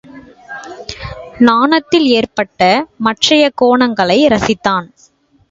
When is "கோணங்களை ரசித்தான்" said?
3.61-4.87